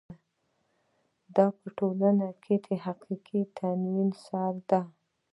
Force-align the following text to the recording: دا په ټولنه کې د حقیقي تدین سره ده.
دا 1.35 1.45
په 1.57 1.67
ټولنه 1.77 2.27
کې 2.43 2.55
د 2.65 2.67
حقیقي 2.83 3.41
تدین 3.57 4.09
سره 4.23 4.53
ده. 4.69 4.81